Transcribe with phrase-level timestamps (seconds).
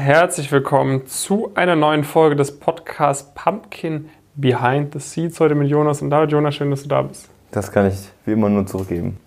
[0.00, 5.40] Herzlich willkommen zu einer neuen Folge des Podcasts Pumpkin Behind the Seeds.
[5.40, 6.30] Heute mit Jonas und David.
[6.30, 7.28] Jonas, schön, dass du da bist.
[7.50, 9.18] Das kann ich wie immer nur zurückgeben.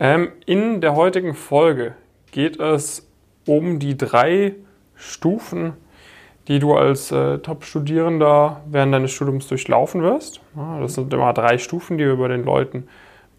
[0.00, 1.94] Ähm, in der heutigen Folge
[2.30, 3.06] geht es
[3.46, 4.54] um die drei
[4.94, 5.74] Stufen,
[6.48, 10.40] die du als äh, Top-Studierender während deines Studiums durchlaufen wirst.
[10.56, 12.88] Ja, das sind immer drei Stufen, die wir bei den Leuten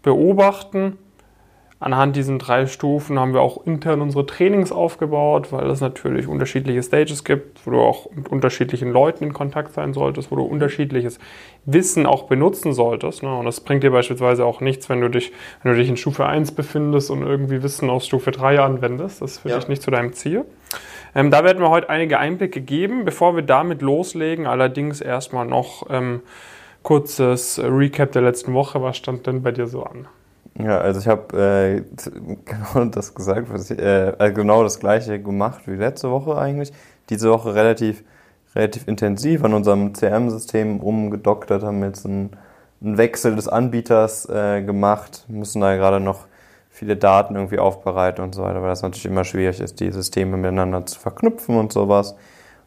[0.04, 0.98] beobachten
[1.82, 6.82] Anhand diesen drei Stufen haben wir auch intern unsere Trainings aufgebaut, weil es natürlich unterschiedliche
[6.82, 11.18] Stages gibt, wo du auch mit unterschiedlichen Leuten in Kontakt sein solltest, wo du unterschiedliches
[11.64, 13.22] Wissen auch benutzen solltest.
[13.22, 13.34] Ne?
[13.34, 15.32] Und das bringt dir beispielsweise auch nichts, wenn du dich,
[15.62, 19.22] wenn du dich in Stufe 1 befindest und irgendwie Wissen aus Stufe 3 anwendest.
[19.22, 19.56] Das ist für ja.
[19.56, 20.44] dich nicht zu deinem Ziel.
[21.14, 23.06] Ähm, da werden wir heute einige Einblicke geben.
[23.06, 26.20] Bevor wir damit loslegen, allerdings erstmal noch ähm,
[26.82, 28.82] kurzes Recap der letzten Woche.
[28.82, 30.08] Was stand denn bei dir so an?
[30.58, 31.82] Ja, also ich habe äh,
[32.44, 36.72] genau das gesagt, was ich, äh, also genau das gleiche gemacht wie letzte Woche eigentlich.
[37.08, 38.04] Diese Woche relativ,
[38.54, 42.30] relativ intensiv an unserem CRM-System umgedoktert, haben jetzt einen,
[42.82, 46.26] einen Wechsel des Anbieters äh, gemacht, müssen da gerade noch
[46.68, 50.36] viele Daten irgendwie aufbereiten und so weiter, weil das natürlich immer schwierig ist, die Systeme
[50.36, 52.16] miteinander zu verknüpfen und sowas.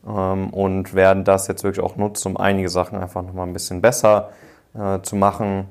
[0.08, 3.81] Ähm, und werden das jetzt wirklich auch nutzen, um einige Sachen einfach nochmal ein bisschen
[3.81, 4.30] besser
[4.73, 5.67] äh, zu machen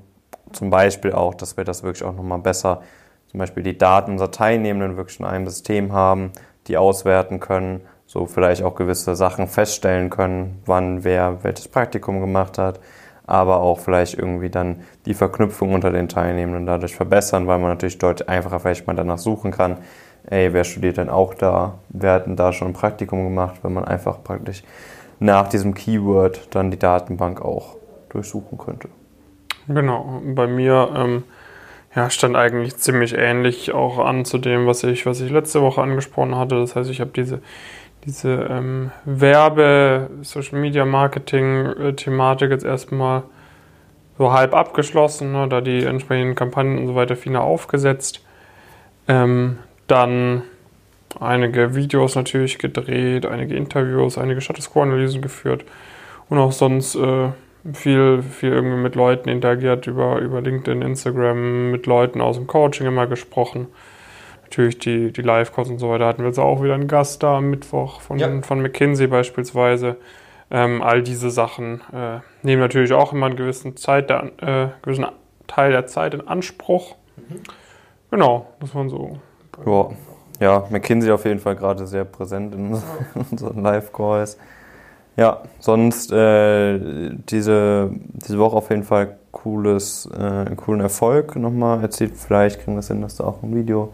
[0.53, 2.83] zum Beispiel auch, dass wir das wirklich auch nochmal besser,
[3.29, 6.33] zum Beispiel die Daten unserer Teilnehmenden wirklich in einem System haben,
[6.67, 12.59] die auswerten können, so vielleicht auch gewisse Sachen feststellen können, wann wer welches Praktikum gemacht
[12.59, 12.79] hat,
[13.27, 17.99] aber auch vielleicht irgendwie dann die Verknüpfung unter den Teilnehmenden dadurch verbessern, weil man natürlich
[17.99, 19.79] deutlich einfacher vielleicht mal danach suchen kann,
[20.27, 23.73] ey, wer studiert denn auch da, wer hat denn da schon ein Praktikum gemacht, wenn
[23.73, 24.63] man einfach praktisch
[25.19, 27.77] nach diesem Keyword dann die Datenbank auch
[28.09, 28.89] durchsuchen könnte.
[29.69, 31.25] Genau, bei mir ähm,
[31.95, 35.83] ja, stand eigentlich ziemlich ähnlich auch an zu dem, was ich, was ich letzte Woche
[35.83, 36.57] angesprochen hatte.
[36.57, 37.41] Das heißt, ich habe diese,
[38.05, 43.25] diese ähm, Werbe-, Social Media Marketing-Thematik jetzt erstmal
[44.19, 48.25] so halb abgeschlossen, ne, da die entsprechenden Kampagnen und so weiter final aufgesetzt.
[49.09, 50.43] Ähm, dann
[51.21, 55.65] einige Videos natürlich gedreht, einige Interviews, einige Status Quo-Analysen geführt
[56.29, 57.29] und auch sonst äh,
[57.73, 62.87] viel, viel irgendwie mit Leuten interagiert über, über LinkedIn, Instagram, mit Leuten aus dem Coaching
[62.87, 63.69] immer gesprochen.
[64.43, 67.39] Natürlich die, die Live-Calls und so weiter hatten wir jetzt auch wieder einen Gast da
[67.39, 68.43] am Mittwoch von, ja.
[68.43, 69.97] von McKinsey beispielsweise.
[70.51, 75.07] Ähm, all diese Sachen äh, nehmen natürlich auch immer einen gewissen, Zeit der, äh, gewissen
[75.47, 76.97] Teil der Zeit in Anspruch.
[77.17, 77.41] Mhm.
[78.11, 79.19] Genau, das waren so.
[79.65, 79.89] Ja.
[80.41, 82.79] ja, McKinsey auf jeden Fall gerade sehr präsent in
[83.31, 84.37] unseren Live-Calls.
[85.17, 91.83] Ja, sonst äh, diese, diese Woche auf jeden Fall cooles, äh, einen coolen Erfolg nochmal
[91.83, 92.17] erzielt.
[92.17, 93.93] Vielleicht kriegen wir es hin, dass da auch ein Video,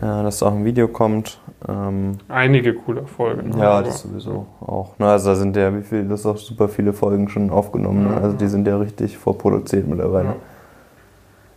[0.00, 0.20] ja.
[0.20, 1.40] äh, dass da auch ein Video kommt.
[1.68, 3.48] Ähm, Einige coole Erfolge.
[3.48, 3.58] Ne?
[3.58, 4.98] Ja, das sowieso auch.
[4.98, 5.06] Ne?
[5.06, 8.08] Also da sind ja, wie viel, das auch super viele Folgen schon aufgenommen.
[8.08, 8.16] Ne?
[8.20, 10.28] Also die sind ja richtig vorproduziert mittlerweile.
[10.28, 10.36] Ja.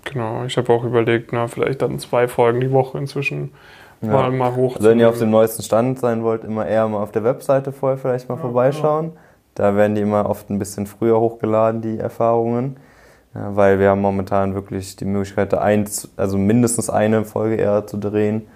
[0.06, 3.52] Genau, ich habe auch überlegt, na, vielleicht dann zwei Folgen die Woche inzwischen.
[4.04, 4.76] Mal, mal hoch.
[4.76, 7.72] Also wenn ihr auf dem neuesten Stand sein wollt, immer eher mal auf der Webseite
[7.72, 9.06] vorher vielleicht mal ja, vorbeischauen.
[9.06, 9.22] Ja.
[9.56, 12.78] Da werden die immer oft ein bisschen früher hochgeladen, die Erfahrungen.
[13.36, 17.98] Ja, weil wir haben momentan wirklich die Möglichkeit, eins, also mindestens eine Folge eher zu
[17.98, 18.48] drehen.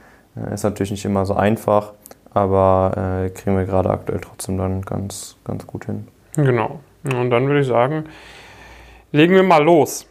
[0.53, 1.93] Ist natürlich nicht immer so einfach,
[2.31, 6.07] aber äh, kriegen wir gerade aktuell trotzdem dann ganz, ganz gut hin.
[6.35, 6.79] Genau.
[7.03, 8.05] Und dann würde ich sagen,
[9.11, 10.05] legen wir mal los.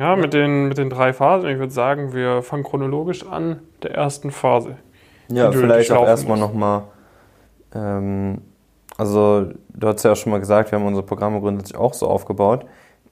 [0.00, 1.50] Ja, mit den, mit den drei Phasen.
[1.50, 4.76] Ich würde sagen, wir fangen chronologisch an, der ersten Phase.
[5.28, 6.84] Ja, vielleicht auch erstmal nochmal.
[7.74, 8.38] Ähm,
[8.96, 12.06] also, du hast ja auch schon mal gesagt, wir haben unsere Programme grundsätzlich auch so
[12.08, 12.64] aufgebaut.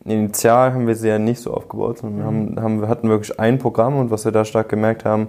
[0.05, 2.57] Initial haben wir sie ja nicht so aufgebaut, sondern mhm.
[2.57, 5.29] wir, haben, wir hatten wirklich ein Programm und was wir da stark gemerkt haben,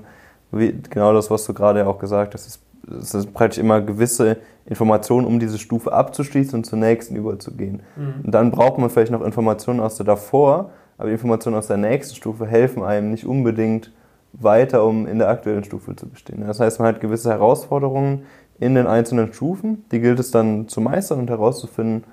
[0.51, 2.61] wie, genau das, was du gerade auch gesagt hast, ist,
[3.01, 7.81] es ist praktisch immer gewisse Informationen, um diese Stufe abzuschließen und zur nächsten überzugehen.
[7.97, 8.21] Mhm.
[8.23, 11.77] Und dann braucht man vielleicht noch Informationen aus der davor, aber die Informationen aus der
[11.77, 13.91] nächsten Stufe helfen einem nicht unbedingt
[14.33, 16.45] weiter, um in der aktuellen Stufe zu bestehen.
[16.45, 18.25] Das heißt, man hat gewisse Herausforderungen
[18.59, 22.03] in den einzelnen Stufen, die gilt es dann zu meistern und herauszufinden,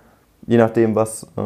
[0.46, 1.40] je nachdem, was, äh,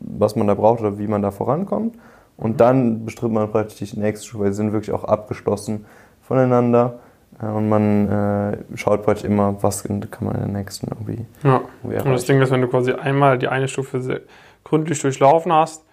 [0.00, 1.96] was man da braucht oder wie man da vorankommt.
[2.36, 5.86] Und dann bestritt man praktisch die nächste Stufe, weil sie sind wirklich auch abgeschlossen
[6.22, 7.00] voneinander.
[7.42, 11.26] Äh, und man äh, schaut praktisch immer, was kann man in der nächsten irgendwie.
[11.42, 11.60] Ja.
[11.82, 14.22] Irgendwie und das Ding ist, wenn du quasi einmal die eine Stufe
[14.62, 15.84] gründlich durchlaufen hast,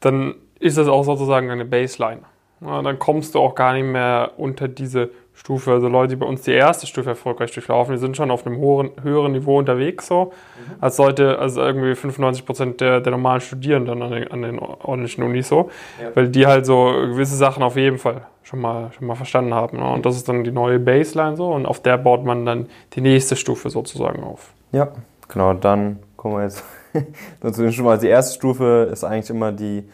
[0.00, 2.22] dann ist das auch sozusagen eine Baseline.
[2.60, 6.26] Ja, dann kommst du auch gar nicht mehr unter diese Stufe, also Leute, die bei
[6.26, 10.08] uns die erste Stufe erfolgreich durchlaufen, die sind schon auf einem hohen, höheren Niveau unterwegs
[10.08, 10.74] so, mhm.
[10.80, 15.22] als Leute, also irgendwie 95 Prozent der, der normalen Studierenden an den, an den ordentlichen
[15.22, 15.70] Unis so,
[16.02, 16.10] ja.
[16.14, 19.78] weil die halt so gewisse Sachen auf jeden Fall schon mal, schon mal verstanden haben.
[19.78, 19.88] Ne?
[19.88, 23.00] Und das ist dann die neue Baseline so und auf der baut man dann die
[23.00, 24.52] nächste Stufe sozusagen auf.
[24.72, 24.88] Ja,
[25.28, 26.62] genau, dann kommen wir jetzt
[27.40, 27.96] dazu schon mal.
[27.96, 29.88] Die erste Stufe ist eigentlich immer die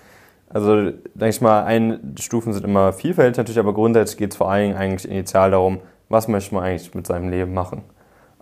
[0.55, 4.49] also, denke ich mal, ein, Stufen sind immer vielfältig natürlich, aber grundsätzlich geht es vor
[4.49, 7.83] allen Dingen eigentlich initial darum, was möchte man eigentlich mit seinem Leben machen.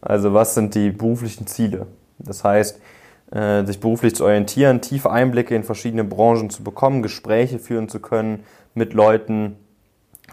[0.02, 1.86] Also, was sind die beruflichen Ziele?
[2.18, 2.78] Das heißt,
[3.30, 7.98] äh, sich beruflich zu orientieren, tiefe Einblicke in verschiedene Branchen zu bekommen, Gespräche führen zu
[7.98, 8.44] können
[8.74, 9.56] mit Leuten,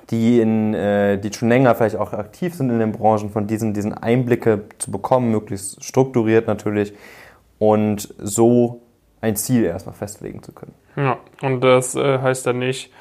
[0.09, 3.73] die, in, äh, die schon länger vielleicht auch aktiv sind in den Branchen, von diesen,
[3.73, 6.93] diesen Einblicke zu bekommen, möglichst strukturiert natürlich
[7.59, 8.81] und so
[9.21, 10.73] ein Ziel erstmal festlegen zu können.
[10.95, 12.91] Ja, und das äh, heißt dann nicht,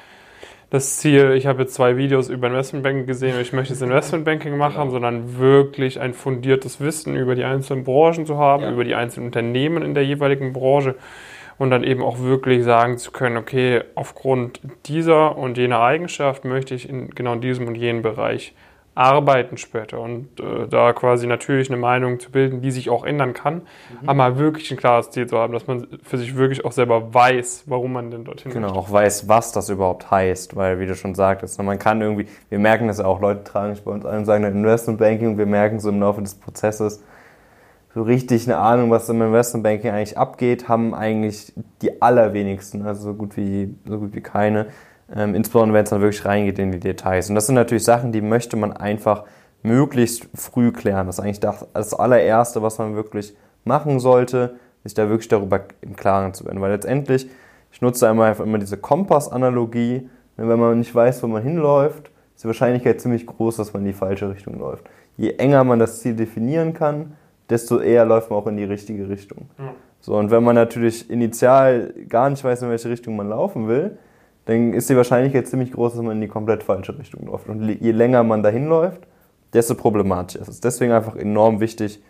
[0.69, 4.55] das Ziel, ich habe jetzt zwei Videos über Investmentbanking gesehen und ich möchte das Investmentbanking
[4.55, 4.91] machen, genau.
[4.91, 8.71] sondern wirklich ein fundiertes Wissen über die einzelnen Branchen zu haben, ja.
[8.71, 10.95] über die einzelnen Unternehmen in der jeweiligen Branche
[11.57, 16.75] und dann eben auch wirklich sagen zu können, okay, aufgrund dieser und jener Eigenschaft möchte
[16.75, 18.53] ich in genau diesem und jenem Bereich
[18.99, 23.33] arbeiten später und äh, da quasi natürlich eine Meinung zu bilden, die sich auch ändern
[23.33, 23.61] kann,
[24.01, 24.09] mhm.
[24.09, 27.63] aber wirklich ein klares Ziel zu haben, dass man für sich wirklich auch selber weiß,
[27.67, 28.79] warum man denn dorthin Genau, möchte.
[28.79, 32.59] auch weiß, was das überhaupt heißt, weil wie du schon sagtest, man kann irgendwie, wir
[32.59, 35.79] merken das ja auch, Leute tragen sich bei uns ein und sagen Investmentbanking, wir merken
[35.79, 37.01] so im Laufe des Prozesses,
[37.95, 43.13] so richtig eine Ahnung, was im Investmentbanking eigentlich abgeht, haben eigentlich die allerwenigsten, also so
[43.13, 44.67] gut wie, so gut wie keine.
[45.15, 47.29] Ähm, insbesondere wenn es dann wirklich reingeht in die Details.
[47.29, 49.23] Und das sind natürlich Sachen, die möchte man einfach
[49.63, 51.07] möglichst früh klären.
[51.07, 53.35] Das ist eigentlich das, das allererste, was man wirklich
[53.65, 56.61] machen sollte, sich da wirklich darüber im Klaren zu werden.
[56.61, 57.29] Weil letztendlich,
[57.71, 60.09] ich nutze einmal einfach immer diese Kompass-Analogie.
[60.37, 63.87] Wenn man nicht weiß, wo man hinläuft, ist die Wahrscheinlichkeit ziemlich groß, dass man in
[63.87, 64.85] die falsche Richtung läuft.
[65.17, 67.17] Je enger man das Ziel definieren kann,
[67.49, 69.49] desto eher läuft man auch in die richtige Richtung.
[69.99, 73.97] So, und wenn man natürlich initial gar nicht weiß, in welche Richtung man laufen will,
[74.49, 77.47] dann ist die Wahrscheinlichkeit ziemlich groß, dass man in die komplett falsche Richtung läuft.
[77.49, 79.05] Und je länger man dahin läuft,
[79.53, 80.59] desto problematischer ist es.
[80.59, 82.01] Deswegen einfach enorm wichtig,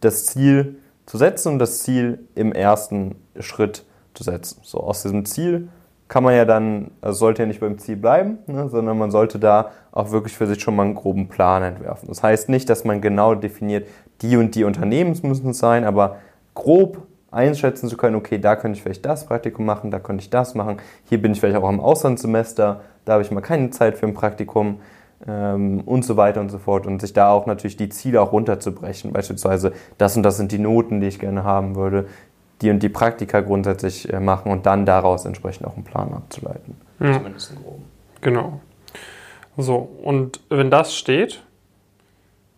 [0.00, 0.76] das Ziel
[1.06, 4.60] zu setzen und das Ziel im ersten Schritt zu setzen.
[4.62, 5.68] So aus diesem Ziel
[6.08, 9.38] kann man ja dann, also sollte ja nicht beim Ziel bleiben, ne, sondern man sollte
[9.38, 12.08] da auch wirklich für sich schon mal einen groben Plan entwerfen.
[12.08, 13.88] Das heißt nicht, dass man genau definiert,
[14.20, 16.16] die und die Unternehmen müssen es sein, aber
[16.54, 20.30] grob einschätzen zu können, okay, da könnte ich vielleicht das Praktikum machen, da könnte ich
[20.30, 20.78] das machen,
[21.08, 24.14] hier bin ich vielleicht auch im Auslandssemester, da habe ich mal keine Zeit für ein
[24.14, 24.80] Praktikum
[25.26, 28.32] ähm, und so weiter und so fort und sich da auch natürlich die Ziele auch
[28.32, 32.06] runterzubrechen, beispielsweise das und das sind die Noten, die ich gerne haben würde,
[32.62, 36.76] die und die Praktika grundsätzlich äh, machen und dann daraus entsprechend auch einen Plan abzuleiten.
[37.00, 37.12] Ja.
[37.12, 37.84] Zumindest im Groben.
[38.20, 38.60] Genau.
[39.56, 41.42] So, und wenn das steht,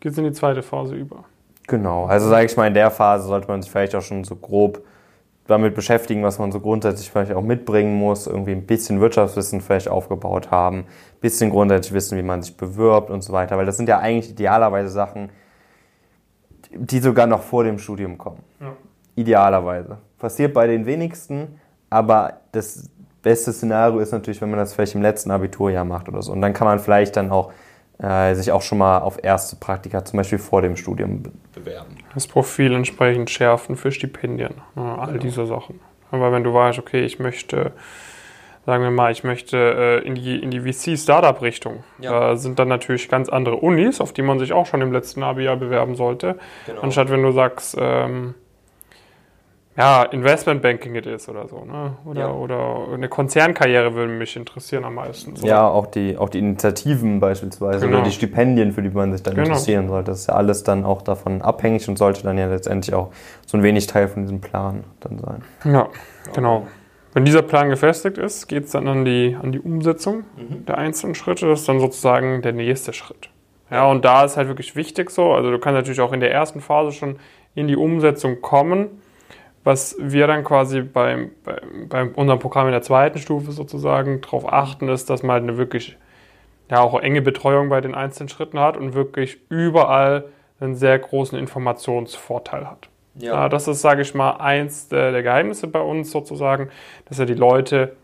[0.00, 1.24] geht es in die zweite Phase über.
[1.70, 4.34] Genau, also sage ich mal, in der Phase sollte man sich vielleicht auch schon so
[4.34, 4.82] grob
[5.46, 9.86] damit beschäftigen, was man so grundsätzlich vielleicht auch mitbringen muss, irgendwie ein bisschen Wirtschaftswissen vielleicht
[9.86, 10.86] aufgebaut haben, ein
[11.20, 14.32] bisschen grundsätzlich wissen, wie man sich bewirbt und so weiter, weil das sind ja eigentlich
[14.32, 15.30] idealerweise Sachen,
[16.72, 18.42] die sogar noch vor dem Studium kommen.
[18.60, 18.72] Ja.
[19.14, 19.98] Idealerweise.
[20.18, 22.90] Passiert bei den wenigsten, aber das
[23.22, 26.32] beste Szenario ist natürlich, wenn man das vielleicht im letzten Abiturjahr macht oder so.
[26.32, 27.52] Und dann kann man vielleicht dann auch
[28.02, 31.96] äh, sich auch schon mal auf erste Praktika zum Beispiel vor dem Studium be bewerben.
[32.14, 35.18] Das Profil entsprechend schärfen für Stipendien, ne, all genau.
[35.18, 35.80] diese Sachen.
[36.10, 37.72] Aber wenn du weißt, okay, ich möchte,
[38.64, 39.56] sagen wir mal, ich möchte
[40.02, 42.10] äh, in die, in die VC-Startup-Richtung, ja.
[42.10, 45.22] da sind dann natürlich ganz andere Unis, auf die man sich auch schon im letzten
[45.22, 46.38] Abi-Jahr bewerben sollte.
[46.66, 46.80] Genau.
[46.80, 48.34] Anstatt wenn du sagst, ähm,
[49.76, 51.96] ja, Investmentbanking it ist oder so, ne?
[52.04, 52.32] Oder, ja.
[52.32, 55.36] oder eine Konzernkarriere würde mich interessieren am meisten.
[55.36, 55.46] So.
[55.46, 57.98] Ja, auch die, auch die Initiativen beispielsweise genau.
[57.98, 59.46] oder die Stipendien, für die man sich dann genau.
[59.46, 60.10] interessieren sollte.
[60.10, 63.10] Das ist ja alles dann auch davon abhängig und sollte dann ja letztendlich auch
[63.46, 65.44] so ein wenig Teil von diesem Plan dann sein.
[65.64, 65.88] Ja,
[66.34, 66.66] genau.
[67.12, 70.66] Wenn dieser Plan gefestigt ist, geht es dann an die, an die Umsetzung mhm.
[70.66, 71.46] der einzelnen Schritte.
[71.48, 73.30] Das ist dann sozusagen der nächste Schritt.
[73.70, 76.32] Ja, und da ist halt wirklich wichtig so, also du kannst natürlich auch in der
[76.32, 77.16] ersten Phase schon
[77.54, 79.00] in die Umsetzung kommen
[79.64, 84.50] was wir dann quasi beim, bei, bei unserem Programm in der zweiten Stufe sozusagen darauf
[84.50, 85.96] achten, ist, dass man halt eine wirklich
[86.70, 90.24] ja, auch enge Betreuung bei den einzelnen Schritten hat und wirklich überall
[90.60, 92.88] einen sehr großen Informationsvorteil hat.
[93.16, 93.34] Ja.
[93.34, 96.70] ja das ist, sage ich mal, eins der, der Geheimnisse bei uns sozusagen,
[97.06, 97.96] dass ja die Leute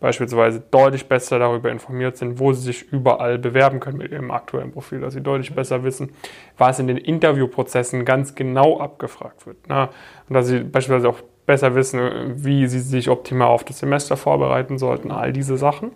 [0.00, 4.72] beispielsweise deutlich besser darüber informiert sind, wo sie sich überall bewerben können mit ihrem aktuellen
[4.72, 6.12] Profil, dass sie deutlich besser wissen,
[6.56, 9.68] was in den Interviewprozessen ganz genau abgefragt wird.
[9.68, 9.88] Ne?
[10.28, 14.78] Und dass sie beispielsweise auch besser wissen, wie sie sich optimal auf das Semester vorbereiten
[14.78, 15.92] sollten, all diese Sachen.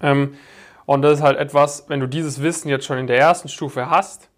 [0.00, 0.34] Ähm,
[0.86, 3.88] Und das ist halt etwas, wenn du dieses Wissen jetzt schon in der ersten Stufe
[3.88, 4.28] hast,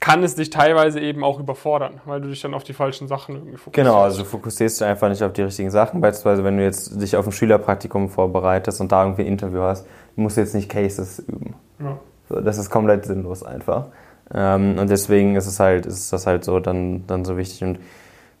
[0.00, 3.36] kann es dich teilweise eben auch überfordern, weil du dich dann auf die falschen Sachen
[3.36, 3.74] irgendwie fokussierst.
[3.74, 6.00] Genau, also du fokussierst dich einfach nicht auf die richtigen Sachen.
[6.00, 9.86] Beispielsweise, wenn du jetzt dich auf ein Schülerpraktikum vorbereitest und da irgendwie ein Interview hast,
[10.16, 11.54] musst du jetzt nicht Cases üben.
[11.80, 11.98] Ja.
[12.28, 13.86] So, das ist komplett sinnlos einfach.
[14.34, 17.62] Ähm, und deswegen ist es halt, ist das halt so dann, dann so wichtig.
[17.62, 17.78] Und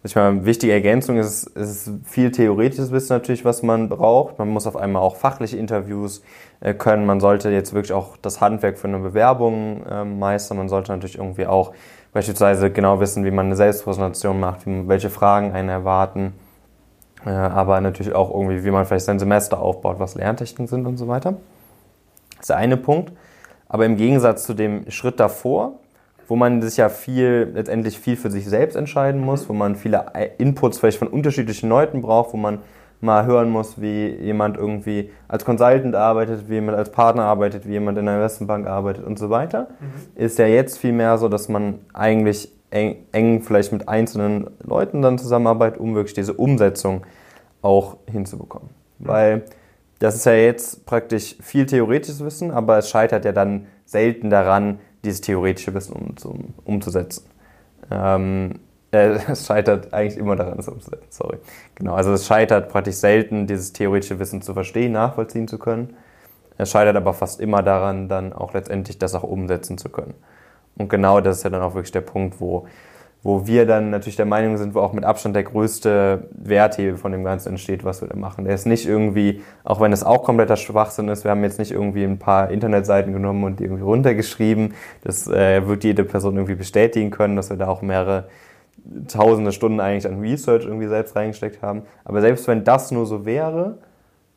[0.06, 4.38] ich meine, wichtige Ergänzung ist, ist viel theoretisches Wissen natürlich, was man braucht.
[4.38, 6.22] Man muss auf einmal auch fachliche Interviews
[6.60, 7.06] äh, können.
[7.06, 10.58] Man sollte jetzt wirklich auch das Handwerk für eine Bewerbung äh, meistern.
[10.58, 11.72] Man sollte natürlich irgendwie auch
[12.12, 16.34] beispielsweise genau wissen, wie man eine Selbstpräsentation macht, wie, welche Fragen einen erwarten.
[17.26, 20.98] Äh, aber natürlich auch irgendwie, wie man vielleicht sein Semester aufbaut, was Lerntechniken sind und
[20.98, 21.32] so weiter.
[22.30, 23.12] Das ist der eine Punkt.
[23.68, 25.80] Aber im Gegensatz zu dem Schritt davor,
[26.28, 30.06] wo man sich ja viel, letztendlich viel für sich selbst entscheiden muss, wo man viele
[30.38, 32.60] Inputs vielleicht von unterschiedlichen Leuten braucht, wo man
[33.00, 37.72] mal hören muss, wie jemand irgendwie als Consultant arbeitet, wie jemand als Partner arbeitet, wie
[37.72, 40.22] jemand in einer Investmentbank arbeitet und so weiter, mhm.
[40.22, 45.02] ist ja jetzt viel mehr so, dass man eigentlich eng, eng vielleicht mit einzelnen Leuten
[45.02, 47.02] dann zusammenarbeitet, um wirklich diese Umsetzung
[47.62, 48.70] auch hinzubekommen.
[48.98, 49.08] Mhm.
[49.08, 49.42] Weil
[49.98, 54.78] das ist ja jetzt praktisch viel theoretisches Wissen, aber es scheitert ja dann selten daran,
[55.06, 57.24] dieses theoretische Wissen um, umzusetzen.
[57.90, 58.60] Ähm,
[58.90, 61.38] äh, es scheitert eigentlich immer daran, es umzusetzen, sorry.
[61.74, 65.96] Genau, also es scheitert praktisch selten, dieses theoretische Wissen zu verstehen, nachvollziehen zu können.
[66.58, 70.14] Es scheitert aber fast immer daran, dann auch letztendlich das auch umsetzen zu können.
[70.76, 72.66] Und genau das ist ja dann auch wirklich der Punkt, wo
[73.22, 77.10] wo wir dann natürlich der Meinung sind, wo auch mit Abstand der größte Werthebel von
[77.10, 78.44] dem Ganzen entsteht, was wir da machen.
[78.44, 81.72] Der ist nicht irgendwie, auch wenn es auch kompletter Schwachsinn ist, wir haben jetzt nicht
[81.72, 84.74] irgendwie ein paar Internetseiten genommen und die irgendwie runtergeschrieben.
[85.02, 88.28] Das äh, wird jede Person irgendwie bestätigen können, dass wir da auch mehrere
[89.08, 91.82] tausende Stunden eigentlich an Research irgendwie selbst reingesteckt haben.
[92.04, 93.78] Aber selbst wenn das nur so wäre,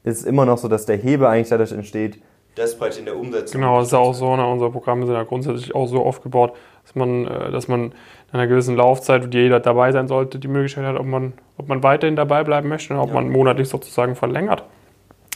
[0.03, 2.19] ist es immer noch so, dass der Hebel eigentlich dadurch entsteht,
[2.59, 3.61] das praktisch in der Umsetzung.
[3.61, 6.53] Genau, das ist ja auch so, ne, unsere Programme sind ja grundsätzlich auch so aufgebaut,
[6.83, 7.93] dass man, äh, dass man in
[8.33, 11.81] einer gewissen Laufzeit, wo jeder dabei sein sollte, die Möglichkeit hat, ob man, ob man
[11.81, 13.15] weiterhin dabei bleiben möchte oder ob ja.
[13.15, 14.63] man monatlich sozusagen verlängert.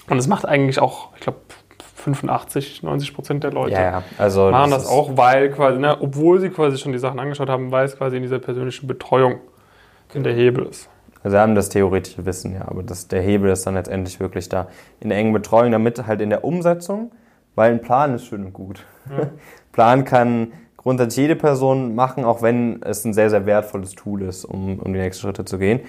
[0.10, 1.40] Und es macht eigentlich auch, ich glaube,
[2.04, 4.04] 85, 90 Prozent der Leute ja.
[4.18, 7.50] Also machen das, das auch, weil quasi, ne, obwohl sie quasi schon die Sachen angeschaut
[7.50, 9.40] haben, weil es quasi in dieser persönlichen Betreuung
[10.12, 10.26] genau.
[10.26, 10.90] der Hebel ist.
[11.24, 14.50] Also wir haben das theoretische Wissen, ja, aber das, der Hebel ist dann letztendlich wirklich
[14.50, 14.68] da
[15.00, 17.12] in der engen Betreuung, damit halt in der Umsetzung,
[17.56, 18.86] weil ein Plan ist schön und gut.
[19.10, 19.28] Ja.
[19.72, 24.44] Plan kann grundsätzlich jede Person machen, auch wenn es ein sehr, sehr wertvolles Tool ist,
[24.44, 25.80] um, um die nächsten Schritte zu gehen.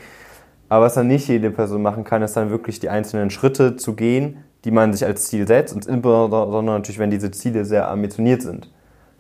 [0.69, 3.95] Aber was dann nicht jede Person machen kann, ist dann wirklich die einzelnen Schritte zu
[3.95, 8.41] gehen, die man sich als Ziel setzt, und insbesondere natürlich, wenn diese Ziele sehr ambitioniert
[8.41, 8.71] sind.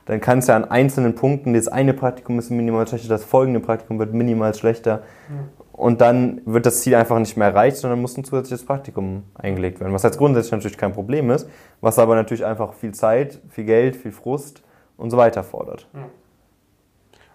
[0.06, 3.60] Dann kann es ja an einzelnen Punkten, das eine Praktikum ist minimal schlechter, das folgende
[3.60, 5.02] Praktikum wird minimal schlechter.
[5.28, 5.63] Mhm.
[5.76, 9.80] Und dann wird das Ziel einfach nicht mehr erreicht, sondern muss ein zusätzliches Praktikum eingelegt
[9.80, 9.92] werden.
[9.92, 11.50] Was jetzt grundsätzlich natürlich kein Problem ist,
[11.80, 14.62] was aber natürlich einfach viel Zeit, viel Geld, viel Frust
[14.96, 15.88] und so weiter fordert.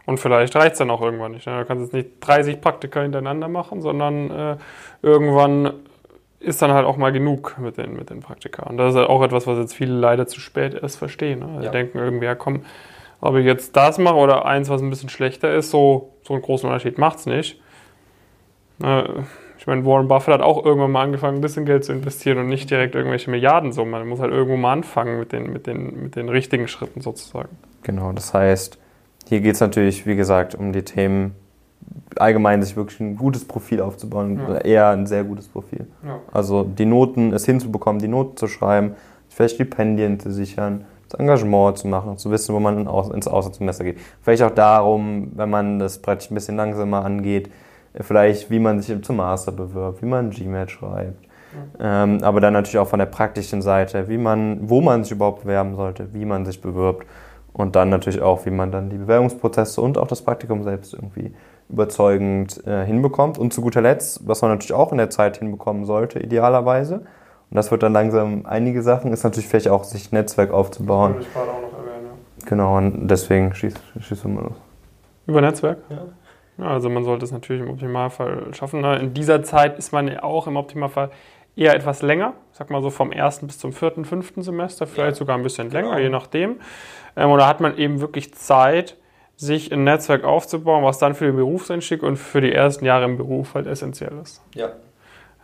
[0.05, 1.48] Und vielleicht reicht es dann auch irgendwann nicht.
[1.48, 1.60] Ne?
[1.60, 4.58] Du kannst jetzt nicht 30 Praktika hintereinander machen, sondern äh,
[5.01, 5.74] irgendwann
[6.39, 8.63] ist dann halt auch mal genug mit den, mit den Praktika.
[8.63, 11.39] Und das ist halt auch etwas, was jetzt viele leider zu spät erst verstehen.
[11.39, 11.58] Ne?
[11.60, 11.72] Die ja.
[11.72, 12.62] denken irgendwie, ja komm,
[13.19, 16.41] ob ich jetzt das mache oder eins, was ein bisschen schlechter ist, so, so einen
[16.41, 17.60] großen Unterschied macht es nicht.
[18.79, 22.48] Ich meine, Warren Buffett hat auch irgendwann mal angefangen, ein bisschen Geld zu investieren und
[22.48, 23.91] nicht direkt irgendwelche Milliardensummen.
[23.91, 27.50] Man muss halt irgendwo mal anfangen mit den, mit den, mit den richtigen Schritten sozusagen.
[27.83, 28.77] Genau, das heißt,
[29.27, 31.36] hier geht es natürlich, wie gesagt, um die Themen
[32.15, 34.57] allgemein sich wirklich ein gutes Profil aufzubauen, ja.
[34.59, 35.88] eher ein sehr gutes Profil.
[36.05, 36.19] Ja.
[36.31, 38.95] Also die Noten, es hinzubekommen, die Noten zu schreiben,
[39.29, 44.00] vielleicht Stipendien zu sichern, das Engagement zu machen, zu wissen, wo man ins Auslandssemester geht.
[44.21, 47.50] Vielleicht auch darum, wenn man das praktisch ein bisschen langsamer angeht,
[48.00, 51.25] vielleicht wie man sich zum Master bewirbt, wie man GMAT schreibt.
[51.79, 52.03] Ja.
[52.03, 55.43] Ähm, aber dann natürlich auch von der praktischen Seite, wie man, wo man sich überhaupt
[55.43, 57.05] bewerben sollte, wie man sich bewirbt
[57.53, 61.34] und dann natürlich auch, wie man dann die Bewerbungsprozesse und auch das Praktikum selbst irgendwie
[61.69, 63.38] überzeugend äh, hinbekommt.
[63.38, 67.01] Und zu guter Letzt, was man natürlich auch in der Zeit hinbekommen sollte, idealerweise,
[67.51, 71.15] und das wird dann langsam einige Sachen, ist natürlich vielleicht auch, sich ein Netzwerk aufzubauen.
[71.17, 72.46] Das ich gerade auch noch erwähnen, ja.
[72.46, 74.58] Genau, und deswegen schießt schieß du mal los.
[75.25, 75.79] Über Netzwerk?
[75.89, 76.03] Ja.
[76.59, 78.81] Ja, also man sollte es natürlich im Optimalfall schaffen.
[78.81, 78.97] Ne?
[78.99, 81.11] In dieser Zeit ist man ja auch im Optimalfall
[81.55, 85.19] eher etwas länger, sag mal so vom ersten bis zum vierten, fünften Semester, vielleicht ja.
[85.19, 86.01] sogar ein bisschen länger, genau.
[86.01, 86.59] je nachdem.
[87.15, 88.97] Ähm, und da hat man eben wirklich Zeit,
[89.35, 93.15] sich ein Netzwerk aufzubauen, was dann für den Berufseinstieg und für die ersten Jahre im
[93.15, 94.41] Beruf halt essentiell ist.
[94.53, 94.73] Ja.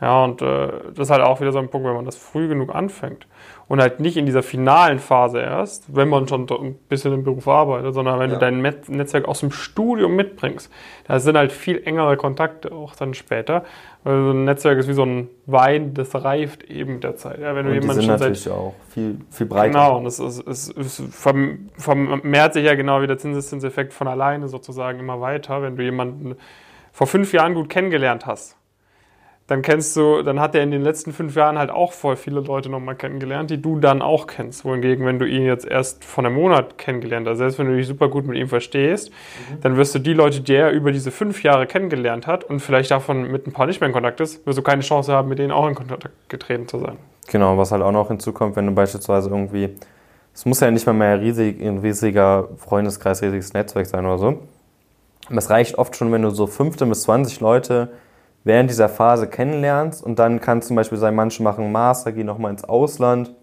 [0.02, 2.50] Ja, und äh, das ist halt auch wieder so ein Punkt, wenn man das früh
[2.50, 3.28] genug anfängt
[3.68, 7.48] und halt nicht in dieser finalen Phase erst, wenn man schon ein bisschen im Beruf
[7.48, 8.36] arbeitet, sondern wenn ja.
[8.36, 10.72] du dein Met Netzwerk aus dem Studium mitbringst.
[11.08, 13.64] Da sind halt viel engere Kontakte auch dann später.
[14.04, 17.40] Weil so ein Netzwerk ist wie so ein Wein, das reift eben der Zeit.
[17.40, 19.70] Ja, wenn du und die sind natürlich seit, auch viel, viel breiter.
[19.70, 21.04] Genau, und es, es, es, es
[21.74, 25.64] vermehrt sich ja genau wie der Zinseszinseffekt von alleine sozusagen immer weiter.
[25.64, 26.36] Wenn du jemanden
[26.92, 28.58] vor fünf Jahren gut kennengelernt hast,
[29.48, 32.40] dann kennst du, dann hat er in den letzten fünf Jahren halt auch voll viele
[32.40, 34.66] Leute nochmal kennengelernt, die du dann auch kennst.
[34.66, 37.86] Wohingegen, wenn du ihn jetzt erst von einem Monat kennengelernt hast, selbst wenn du dich
[37.86, 39.62] super gut mit ihm verstehst, mhm.
[39.62, 42.90] dann wirst du die Leute, die er über diese fünf Jahre kennengelernt hat und vielleicht
[42.90, 45.38] davon mit ein paar nicht mehr in Kontakt ist, wirst du keine Chance haben, mit
[45.38, 46.98] denen auch in Kontakt getreten zu sein.
[47.32, 49.75] Genau, was halt auch noch hinzukommt, wenn du beispielsweise irgendwie,
[50.34, 54.40] es muss ja nicht mal mehr riesig, ein riesiger Freundeskreis, riesiges Netzwerk sein oder so.
[55.30, 57.90] Es reicht oft schon, wenn du so 15 bis 20 Leute
[58.46, 62.52] während dieser Phase kennenlernst und dann kann zum Beispiel sein, manche machen Master, gehen nochmal
[62.52, 63.34] ins Ausland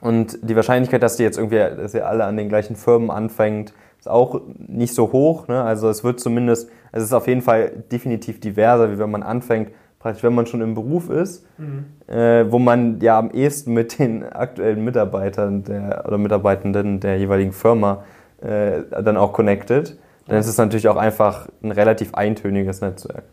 [0.00, 3.74] und die Wahrscheinlichkeit, dass die jetzt irgendwie, dass ihr alle an den gleichen Firmen anfängt,
[3.98, 5.46] ist auch nicht so hoch.
[5.48, 5.62] Ne?
[5.62, 9.22] Also es wird zumindest, also es ist auf jeden Fall definitiv diverser, wie wenn man
[9.22, 11.86] anfängt, praktisch wenn man schon im Beruf ist, mhm.
[12.12, 17.52] äh, wo man ja am ehesten mit den aktuellen Mitarbeitern der, oder Mitarbeitenden der jeweiligen
[17.52, 18.02] Firma
[18.40, 19.96] äh, dann auch connected.
[20.26, 23.24] Dann ist es natürlich auch einfach ein relativ eintöniges Netzwerk.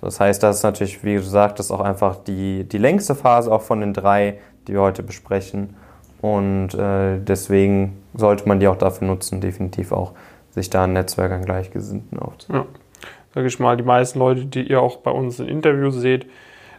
[0.00, 3.50] Das heißt, das ist natürlich, wie gesagt, das ist auch einfach die, die längste Phase
[3.50, 5.74] auch von den drei, die wir heute besprechen.
[6.20, 10.12] Und äh, deswegen sollte man die auch dafür nutzen, definitiv auch
[10.50, 12.66] sich da ein Netzwerk an Gleichgesinnten aufzubauen.
[12.72, 12.78] Ja.
[13.34, 16.26] Sag ich mal, die meisten Leute, die ihr auch bei uns in Interviews seht,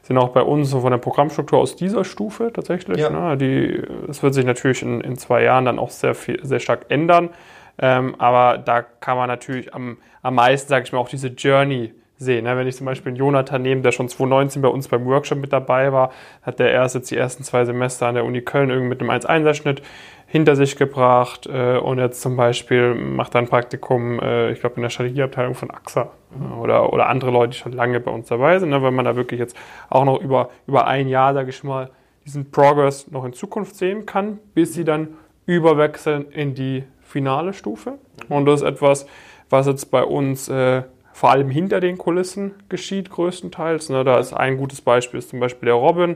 [0.02, 2.98] sind auch bei uns so von der Programmstruktur aus dieser Stufe tatsächlich.
[2.98, 3.10] Ja.
[3.10, 3.38] Ne?
[3.38, 6.88] Die, das wird sich natürlich in, in zwei Jahren dann auch sehr, viel, sehr stark
[6.90, 7.30] ändern.
[7.78, 11.94] Ähm, aber da kann man natürlich am, am meisten, sage ich mal, auch diese Journey
[12.20, 12.44] sehen.
[12.44, 12.56] Ne?
[12.56, 15.54] Wenn ich zum Beispiel einen Jonathan nehme, der schon 2019 bei uns beim Workshop mit
[15.54, 16.12] dabei war,
[16.44, 19.10] hat der erst jetzt die ersten zwei Semester an der Uni Köln irgendwie mit einem
[19.10, 19.82] 1-1er-Schnitt
[20.28, 24.76] hinter sich gebracht äh, und jetzt zum Beispiel macht er ein Praktikum, äh, ich glaube,
[24.76, 28.28] in der Strategieabteilung von AXA äh, oder, oder andere Leute, die schon lange bei uns
[28.28, 28.82] dabei sind, ne?
[28.84, 29.58] weil man da wirklich jetzt
[29.90, 31.90] auch noch über, über ein Jahr, sage ich mal,
[32.26, 35.16] diesen Progress noch in Zukunft sehen kann, bis sie dann
[35.48, 37.94] überwechseln in die finale Stufe.
[38.28, 39.08] Und das ist etwas,
[39.50, 40.84] was jetzt bei uns äh,
[41.20, 43.90] vor allem hinter den Kulissen geschieht, größtenteils.
[43.90, 46.16] Ne, da ist ein gutes Beispiel, ist zum Beispiel der Robin,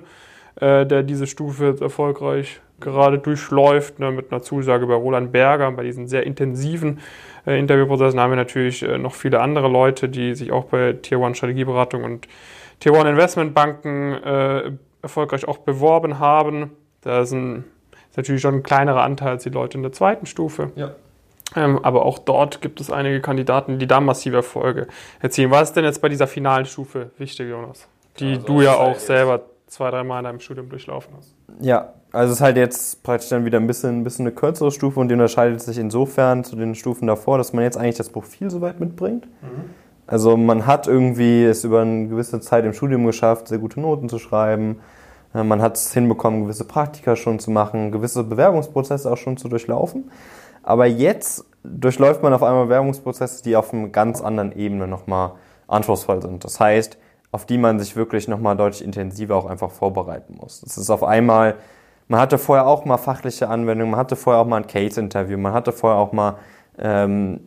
[0.56, 5.70] äh, der diese Stufe jetzt erfolgreich gerade durchläuft, ne, mit einer Zusage bei Roland Berger.
[5.74, 7.02] Bei diesen sehr intensiven
[7.46, 11.20] äh, Interviewprozessen haben wir natürlich äh, noch viele andere Leute, die sich auch bei Tier
[11.20, 12.30] One Strategieberatung und
[12.80, 16.72] Tier One Investmentbanken äh, erfolgreich auch beworben haben.
[17.02, 17.66] Da ist ein
[18.10, 20.72] ist natürlich schon ein kleinerer Anteil als die Leute in der zweiten Stufe.
[20.78, 20.96] Ja.
[21.56, 24.88] Aber auch dort gibt es einige Kandidaten, die da massive Erfolge
[25.22, 25.52] erzielen.
[25.52, 27.88] Was ist denn jetzt bei dieser finalen Stufe wichtig, Jonas?
[28.20, 31.36] Die also du ja auch selber zwei, dreimal in deinem Studium durchlaufen hast.
[31.60, 34.72] Ja, also es ist halt jetzt praktisch dann wieder ein bisschen, ein bisschen eine kürzere
[34.72, 38.10] Stufe und die unterscheidet sich insofern zu den Stufen davor, dass man jetzt eigentlich das
[38.10, 39.26] Profil soweit mitbringt.
[39.42, 39.70] Mhm.
[40.06, 44.10] Also man hat irgendwie es über eine gewisse Zeit im Studium geschafft, sehr gute Noten
[44.10, 44.80] zu schreiben,
[45.34, 50.12] man hat es hinbekommen, gewisse Praktika schon zu machen, gewisse Bewerbungsprozesse auch schon zu durchlaufen.
[50.64, 55.34] Aber jetzt durchläuft man auf einmal Bewerbungsprozesse, die auf einer ganz anderen Ebene nochmal
[55.68, 56.44] anspruchsvoll sind.
[56.44, 56.98] Das heißt,
[57.32, 60.62] auf die man sich wirklich nochmal deutlich intensiver auch einfach vorbereiten muss.
[60.62, 61.56] Das ist auf einmal,
[62.08, 65.54] man hatte vorher auch mal fachliche Anwendungen, man hatte vorher auch mal ein Case-Interview, man
[65.54, 66.36] hatte vorher auch mal
[66.78, 67.40] ähm,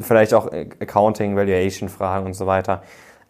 [0.00, 2.82] vielleicht auch Accounting, Valuation-Fragen und so weiter.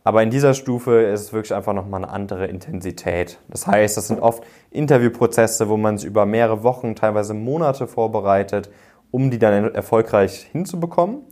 [0.04, 3.38] Aber in dieser Stufe ist es wirklich einfach nochmal eine andere Intensität.
[3.48, 8.70] Das heißt, das sind oft Interviewprozesse, wo man sich über mehrere Wochen, teilweise Monate vorbereitet,
[9.14, 11.22] um die dann erfolgreich hinzubekommen.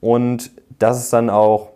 [0.00, 1.70] Und das ist dann auch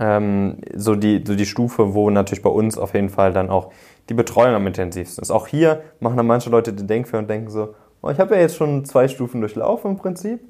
[0.00, 3.72] ähm, so, die, so die Stufe, wo natürlich bei uns auf jeden Fall dann auch
[4.08, 5.30] die Betreuung am intensivsten ist.
[5.30, 8.40] Auch hier machen dann manche Leute den Denkfehler und denken so, oh, ich habe ja
[8.40, 10.40] jetzt schon zwei Stufen durchlaufen im Prinzip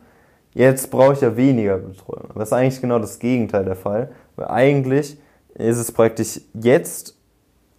[0.54, 2.28] Jetzt brauche ich ja weniger Betreuung.
[2.34, 4.12] Das ist eigentlich genau das Gegenteil der Fall.
[4.36, 5.18] Weil eigentlich
[5.54, 7.16] ist es praktisch jetzt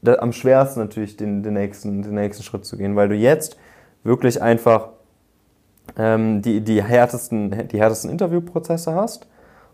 [0.05, 3.57] am schwersten natürlich den, den, nächsten, den nächsten Schritt zu gehen, weil du jetzt
[4.03, 4.89] wirklich einfach
[5.97, 9.27] ähm, die, die, härtesten, die härtesten Interviewprozesse hast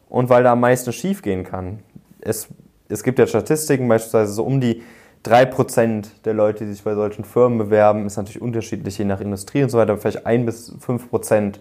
[0.10, 1.79] und weil da am meisten schief gehen kann.
[2.21, 2.47] Es,
[2.89, 4.82] es gibt ja Statistiken, beispielsweise so um die
[5.25, 9.63] 3% der Leute, die sich bei solchen Firmen bewerben, ist natürlich unterschiedlich je nach Industrie
[9.63, 11.60] und so weiter, vielleicht 1 bis 5%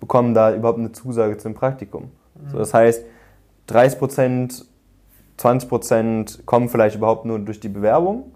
[0.00, 2.10] bekommen da überhaupt eine Zusage zum Praktikum.
[2.34, 2.50] Mhm.
[2.50, 3.04] So, das heißt,
[3.68, 4.66] 30 Prozent,
[5.36, 8.32] 20 Prozent kommen vielleicht überhaupt nur durch die Bewerbung.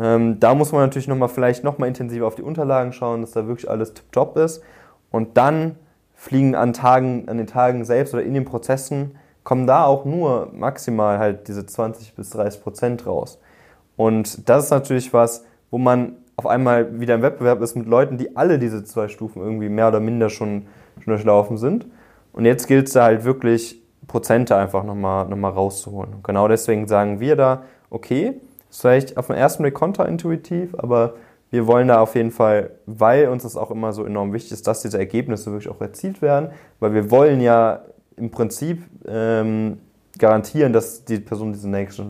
[0.00, 3.20] Ähm, da muss man natürlich noch mal vielleicht noch mal intensiver auf die Unterlagen schauen,
[3.20, 4.62] dass da wirklich alles tipptopp ist.
[5.10, 5.76] Und dann
[6.14, 10.50] fliegen an Tagen, an den Tagen selbst oder in den Prozessen kommen da auch nur
[10.52, 13.40] maximal halt diese 20 bis 30 Prozent raus.
[13.96, 18.18] Und das ist natürlich was, wo man auf einmal wieder im Wettbewerb ist mit Leuten,
[18.18, 20.66] die alle diese zwei Stufen irgendwie mehr oder minder schon,
[21.02, 21.86] schon durchlaufen sind.
[22.32, 26.14] Und jetzt gilt es da halt wirklich, Prozente einfach nochmal noch mal rauszuholen.
[26.14, 31.14] Und genau deswegen sagen wir da, okay, ist vielleicht auf den ersten Blick kontraintuitiv, aber
[31.50, 34.66] wir wollen da auf jeden Fall, weil uns das auch immer so enorm wichtig ist,
[34.66, 37.84] dass diese Ergebnisse wirklich auch erzielt werden, weil wir wollen ja
[38.16, 39.78] im Prinzip ähm,
[40.18, 42.06] garantieren, dass die Person diese nächste,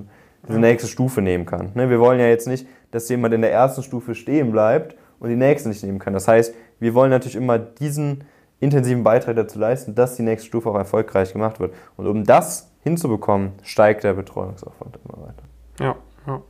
[0.48, 1.70] diese nächste Stufe nehmen kann.
[1.74, 1.88] Ne?
[1.90, 5.36] Wir wollen ja jetzt nicht, dass jemand in der ersten Stufe stehen bleibt und die
[5.36, 6.14] nächste nicht nehmen kann.
[6.14, 8.24] Das heißt, wir wollen natürlich immer diesen
[8.60, 11.74] intensiven Beitrag dazu leisten, dass die nächste Stufe auch erfolgreich gemacht wird.
[11.96, 15.42] Und um das hinzubekommen, steigt der Betreuungsaufwand immer weiter.
[15.80, 15.96] Ja,
[16.28, 16.42] ja.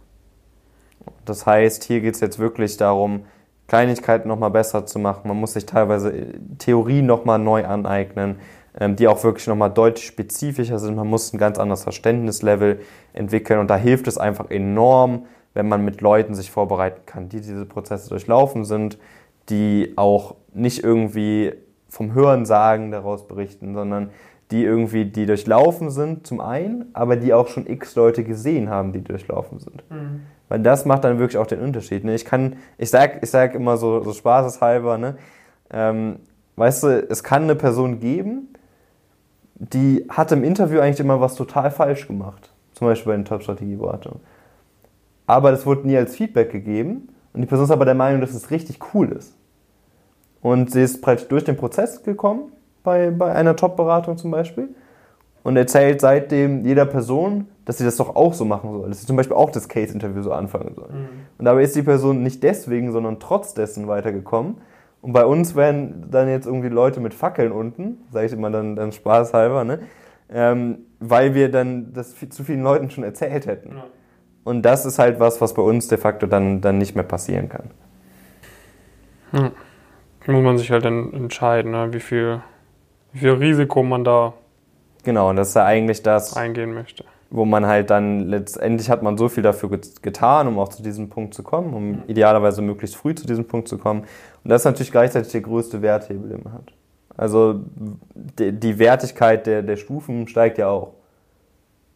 [1.25, 3.25] Das heißt, hier geht es jetzt wirklich darum,
[3.67, 5.29] Kleinigkeiten nochmal besser zu machen.
[5.29, 8.37] Man muss sich teilweise äh, Theorien nochmal neu aneignen,
[8.79, 10.97] ähm, die auch wirklich nochmal deutlich spezifischer sind.
[10.97, 12.81] Man muss ein ganz anderes Verständnislevel
[13.13, 17.41] entwickeln und da hilft es einfach enorm, wenn man mit Leuten sich vorbereiten kann, die
[17.41, 18.99] diese Prozesse durchlaufen sind,
[19.49, 21.53] die auch nicht irgendwie
[21.89, 24.11] vom Hörensagen daraus berichten, sondern
[24.51, 28.93] die irgendwie, die durchlaufen sind, zum einen, aber die auch schon x Leute gesehen haben,
[28.93, 29.83] die durchlaufen sind.
[29.91, 30.23] Mhm.
[30.49, 32.05] Weil das macht dann wirklich auch den Unterschied.
[32.05, 32.15] Ne?
[32.15, 35.19] Ich kann, ich sag, ich sag immer so, so spaßeshalber, ne?
[35.71, 36.21] Ähm,
[36.57, 38.49] weißt du, es kann eine Person geben,
[39.55, 42.51] die hat im Interview eigentlich immer was total falsch gemacht.
[42.73, 44.21] Zum Beispiel bei den Top-Strategie-Beratungen.
[45.27, 48.33] Aber das wurde nie als Feedback gegeben und die Person ist aber der Meinung, dass
[48.33, 49.35] es richtig cool ist.
[50.41, 52.53] Und sie ist praktisch durch den Prozess gekommen,
[52.83, 54.69] bei, bei einer Top-Beratung zum Beispiel,
[55.45, 59.07] und erzählt seitdem jeder Person, dass sie das doch auch so machen soll, dass sie
[59.07, 60.89] zum Beispiel auch das Case-Interview so anfangen soll.
[60.89, 61.09] Mhm.
[61.39, 64.57] Und dabei ist die Person nicht deswegen, sondern trotz dessen weitergekommen.
[65.01, 68.77] Und bei uns werden dann jetzt irgendwie Leute mit Fackeln unten, sage ich immer dann,
[68.77, 69.79] dann spaßhalber, ne?
[70.31, 73.77] Ähm, weil wir dann das zu vielen Leuten schon erzählt hätten.
[73.77, 73.85] Ja.
[74.45, 77.49] Und das ist halt was, was bei uns de facto dann, dann nicht mehr passieren
[77.49, 77.71] kann.
[79.31, 79.53] Hm
[80.33, 81.93] muss man sich halt dann entscheiden, ne?
[81.93, 82.41] wie, viel,
[83.13, 84.35] wie viel Risiko man da
[85.05, 87.05] genau, und das ist ja eigentlich das, eingehen möchte.
[87.31, 91.11] Wo man halt dann letztendlich hat man so viel dafür getan, um auch zu diesem
[91.11, 94.01] Punkt zu kommen, um idealerweise möglichst früh zu diesem Punkt zu kommen.
[94.01, 96.73] Und das ist natürlich gleichzeitig der größte Werthebel, den man hat.
[97.19, 97.61] Also
[98.15, 100.93] die, die Wertigkeit der, der Stufen steigt ja auch.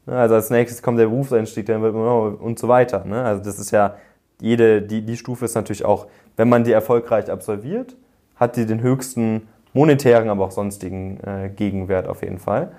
[0.04, 3.04] Ne, also als nächstes kommt der Berufseinstieg, dann wird man und so weiter.
[3.04, 3.22] Ne?
[3.22, 3.94] Also das ist ja
[4.40, 7.96] jede, die, die Stufe ist natürlich auch, wenn man die erfolgreich absolviert,
[8.34, 12.72] hat die den höchsten monetären, aber auch sonstigen äh, Gegenwert auf jeden Fall.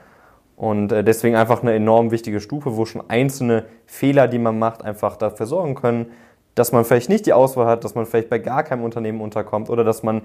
[0.56, 4.84] Und äh, deswegen einfach eine enorm wichtige Stufe, wo schon einzelne Fehler, die man macht,
[4.84, 6.08] einfach dafür sorgen können,
[6.56, 9.70] dass man vielleicht nicht die Auswahl hat, dass man vielleicht bei gar keinem Unternehmen unterkommt
[9.70, 10.22] oder dass man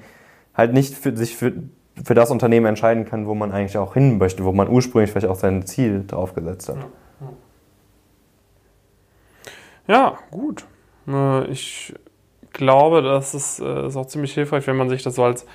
[0.54, 1.52] halt nicht für, sich für,
[2.04, 5.28] für das Unternehmen entscheiden kann, wo man eigentlich auch hin möchte, wo man ursprünglich vielleicht
[5.28, 6.76] auch sein Ziel drauf gesetzt hat.
[9.86, 10.66] Ja, gut.
[11.08, 11.94] Äh, ich
[12.52, 15.46] glaube, das ist, äh, ist auch ziemlich hilfreich, wenn man sich das so als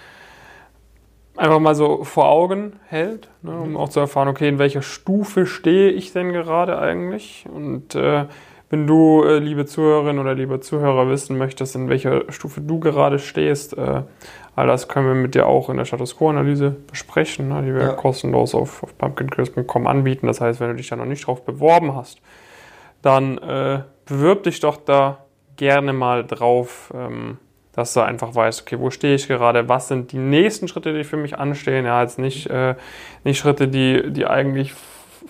[1.36, 3.78] einfach mal so vor Augen hält, ne, um mhm.
[3.78, 7.46] auch zu erfahren, okay, in welcher Stufe stehe ich denn gerade eigentlich?
[7.52, 8.26] Und äh,
[8.70, 13.20] wenn du, äh, liebe Zuhörerin oder lieber Zuhörer, wissen möchtest, in welcher Stufe du gerade
[13.20, 14.02] stehst, äh,
[14.56, 17.82] all das können wir mit dir auch in der Status Quo-Analyse besprechen, ne, die wir
[17.82, 17.94] ja.
[17.94, 20.28] kostenlos auf, auf pumpkincrisp.com anbieten.
[20.28, 22.20] Das heißt, wenn du dich da noch nicht drauf beworben hast,
[23.02, 25.20] dann äh, bewirb dich doch da
[25.56, 27.38] gerne mal drauf, ähm,
[27.74, 31.04] dass du einfach weißt, okay, wo stehe ich gerade, was sind die nächsten Schritte, die
[31.04, 31.86] für mich anstehen.
[31.86, 32.76] Ja, jetzt nicht, äh,
[33.24, 34.74] nicht Schritte, die, die eigentlich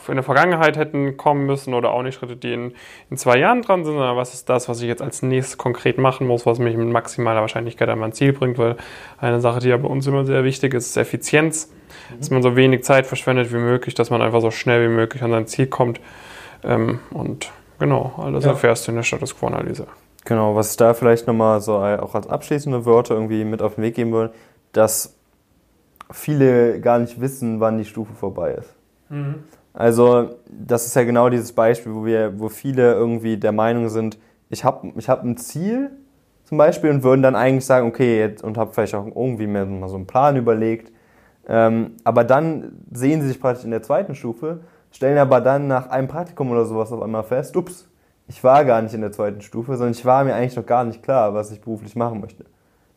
[0.08, 2.74] in der Vergangenheit hätten kommen müssen oder auch nicht Schritte, die in,
[3.10, 5.98] in zwei Jahren dran sind, sondern was ist das, was ich jetzt als nächstes konkret
[5.98, 8.76] machen muss, was mich mit maximaler Wahrscheinlichkeit an mein Ziel bringt, weil
[9.20, 11.72] eine Sache, die ja bei uns immer sehr wichtig ist, ist Effizienz,
[12.10, 12.20] mhm.
[12.20, 15.24] dass man so wenig Zeit verschwendet wie möglich, dass man einfach so schnell wie möglich
[15.24, 16.02] an sein Ziel kommt
[16.64, 18.52] ähm, und genau, alles ja.
[18.52, 19.88] erfährst du in der Status Quo-Analyse.
[20.26, 23.84] Genau, was ich da vielleicht nochmal so auch als abschließende Wörter irgendwie mit auf den
[23.84, 24.32] Weg geben will,
[24.72, 25.16] dass
[26.12, 28.74] viele gar nicht wissen, wann die Stufe vorbei ist.
[29.10, 29.44] Mhm.
[29.74, 34.20] Also, das ist ja genau dieses Beispiel, wo wir, wo viele irgendwie der Meinung sind,
[34.50, 35.90] ich habe ich hab ein Ziel
[36.44, 39.66] zum Beispiel und würden dann eigentlich sagen, okay, jetzt und habe vielleicht auch irgendwie mehr
[39.66, 40.92] mal so einen Plan überlegt.
[41.48, 44.60] Ähm, aber dann sehen sie sich praktisch in der zweiten Stufe,
[44.92, 47.90] stellen aber dann nach einem Praktikum oder sowas auf einmal fest, ups,
[48.28, 50.84] ich war gar nicht in der zweiten Stufe, sondern ich war mir eigentlich noch gar
[50.84, 52.46] nicht klar, was ich beruflich machen möchte.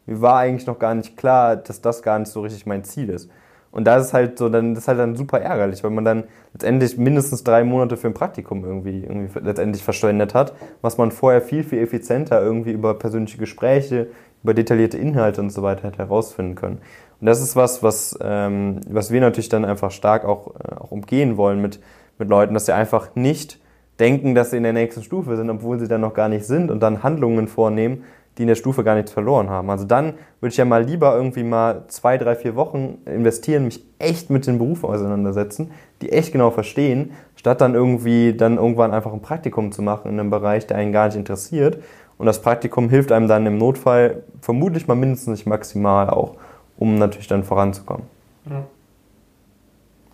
[0.07, 3.11] Mir war eigentlich noch gar nicht klar, dass das gar nicht so richtig mein Ziel
[3.11, 3.29] ist.
[3.73, 6.25] Und da ist halt so, dann das ist halt dann super ärgerlich, weil man dann
[6.55, 11.43] letztendlich mindestens drei Monate für ein Praktikum irgendwie, irgendwie letztendlich verschwendet hat, was man vorher
[11.43, 14.07] viel, viel effizienter irgendwie über persönliche Gespräche,
[14.43, 16.79] über detaillierte Inhalte und so weiter hätte herausfinden können.
[17.21, 20.91] Und das ist was, was, ähm, was wir natürlich dann einfach stark auch, äh, auch
[20.91, 21.81] umgehen wollen mit,
[22.19, 23.61] mit Leuten, dass sie einfach nicht
[23.99, 26.71] denken, dass sie in der nächsten Stufe sind, obwohl sie dann noch gar nicht sind
[26.71, 28.05] und dann Handlungen vornehmen,
[28.37, 29.71] die in der Stufe gar nichts verloren haben.
[29.71, 33.83] Also dann würde ich ja mal lieber irgendwie mal zwei, drei, vier Wochen investieren, mich
[33.99, 35.71] echt mit den Berufen auseinandersetzen,
[36.03, 40.21] die echt genau verstehen, statt dann irgendwie dann irgendwann einfach ein Praktikum zu machen in
[40.21, 41.83] einem Bereich, der einen gar nicht interessiert.
[42.19, 46.35] Und das Praktikum hilft einem dann im Notfall vermutlich mal mindestens nicht maximal auch,
[46.79, 48.05] um natürlich dann voranzukommen.
[48.51, 48.65] Ja.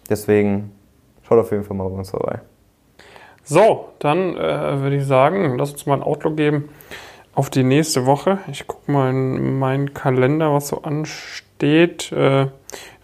[0.09, 0.73] Deswegen
[1.23, 2.40] schaut auf jeden Fall mal bei uns vorbei.
[3.44, 6.68] So, dann äh, würde ich sagen, lass uns mal ein Outlook geben
[7.35, 8.38] auf die nächste Woche.
[8.50, 12.12] Ich gucke mal in meinen Kalender, was so ansteht.
[12.12, 12.46] Äh,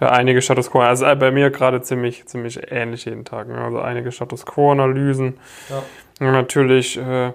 [0.01, 3.49] ja, einige Status Quo, also bei mir gerade ziemlich, ziemlich ähnlich jeden Tag.
[3.49, 3.59] Ne?
[3.59, 5.39] Also einige Status Quo-Analysen.
[5.71, 5.83] Ja.
[6.27, 7.33] Und natürlich äh,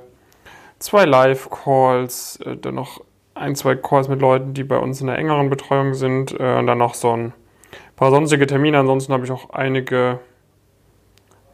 [0.79, 3.01] zwei Live-Calls, äh, dann noch
[3.35, 6.39] ein, zwei Calls mit Leuten, die bei uns in der engeren Betreuung sind.
[6.39, 7.33] Äh, und dann noch so ein
[7.95, 8.79] paar sonstige Termine.
[8.79, 10.19] Ansonsten habe ich auch einige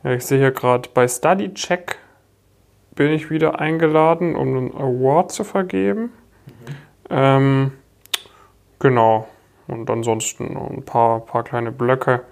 [0.03, 1.97] ja, ich sehe hier gerade bei Study Check
[2.99, 6.01] bin ich wieder eingeladen, um einen Award zu vergeben.
[6.01, 6.11] Mhm.
[7.09, 7.71] Ähm,
[8.77, 9.27] genau.
[9.67, 12.23] Und ansonsten ein paar, paar kleine Blöcke.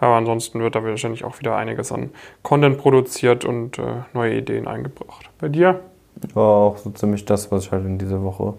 [0.00, 2.10] Aber ansonsten wird da wahrscheinlich auch wieder einiges an
[2.42, 3.82] Content produziert und äh,
[4.14, 5.28] neue Ideen eingebracht.
[5.38, 5.80] Bei dir?
[6.32, 8.54] War auch so ziemlich das, was ich halt in dieser Woche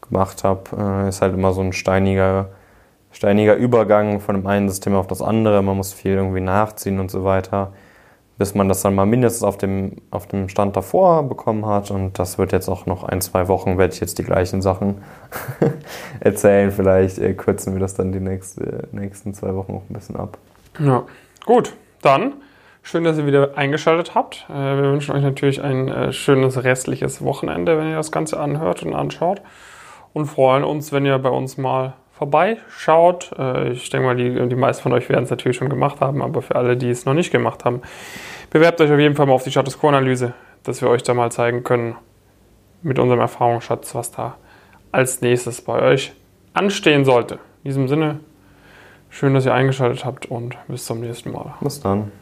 [0.00, 0.62] gemacht habe.
[1.04, 2.48] Äh, ist halt immer so ein steiniger,
[3.12, 5.60] steiniger Übergang von dem einen System auf das andere.
[5.62, 7.72] Man muss viel irgendwie nachziehen und so weiter
[8.40, 11.90] bis man das dann mal mindestens auf dem, auf dem Stand davor bekommen hat.
[11.90, 15.02] Und das wird jetzt auch noch ein, zwei Wochen, werde ich jetzt die gleichen Sachen
[16.20, 16.70] erzählen.
[16.70, 20.38] Vielleicht äh, kürzen wir das dann die nächste, nächsten zwei Wochen auch ein bisschen ab.
[20.78, 21.02] Ja,
[21.44, 21.74] gut.
[22.00, 22.32] Dann
[22.80, 24.46] schön, dass ihr wieder eingeschaltet habt.
[24.48, 28.82] Äh, wir wünschen euch natürlich ein äh, schönes restliches Wochenende, wenn ihr das Ganze anhört
[28.82, 29.42] und anschaut.
[30.14, 33.30] Und freuen uns, wenn ihr bei uns mal vorbeischaut.
[33.38, 36.20] Äh, ich denke mal, die, die meisten von euch werden es natürlich schon gemacht haben,
[36.20, 37.80] aber für alle, die es noch nicht gemacht haben,
[38.50, 41.32] bewerbt euch auf jeden Fall mal auf die Status Quo-Analyse, dass wir euch da mal
[41.32, 41.96] zeigen können
[42.82, 44.36] mit unserem Erfahrungsschatz, was da
[44.92, 46.12] als nächstes bei euch
[46.52, 47.36] anstehen sollte.
[47.64, 48.20] In diesem Sinne,
[49.08, 51.54] schön, dass ihr eingeschaltet habt und bis zum nächsten Mal.
[51.62, 52.12] Bis dann.